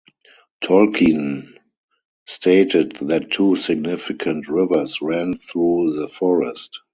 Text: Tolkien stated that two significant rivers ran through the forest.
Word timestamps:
Tolkien 0.63 1.57
stated 2.25 2.95
that 3.03 3.29
two 3.29 3.55
significant 3.55 4.47
rivers 4.47 4.99
ran 4.99 5.37
through 5.37 5.93
the 5.93 6.07
forest. 6.07 6.79